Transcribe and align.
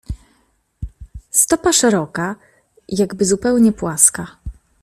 "Stopa 1.31 1.73
szeroka, 1.73 2.35
jakby 2.89 3.25
zupełnie 3.25 3.71
płaska." 3.71 4.27